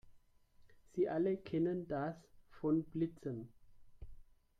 [0.95, 2.15] Sie alle kennen das
[2.49, 3.53] von Blitzen.